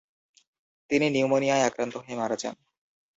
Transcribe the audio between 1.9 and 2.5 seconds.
হয়ে মারা